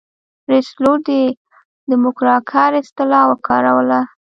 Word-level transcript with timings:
روزولټ 0.49 1.07
د 1.89 1.91
موکراکر 2.03 2.71
اصطلاح 2.81 3.23
وکاروله. 3.29 4.01